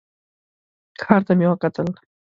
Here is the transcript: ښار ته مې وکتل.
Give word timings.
ښار 1.01 1.21
ته 1.27 1.31
مې 1.37 1.45
وکتل. 1.49 1.87